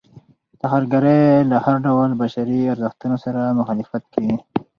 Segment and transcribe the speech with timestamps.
[0.61, 4.35] ترهګرۍ له هر ډول بشري ارزښتونو سره مخالفت کوي.